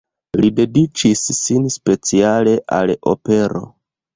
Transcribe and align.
Li 0.43 0.47
dediĉis 0.59 1.21
sin 1.41 1.69
speciale 1.75 2.57
al 2.79 2.95
opero. 3.13 3.63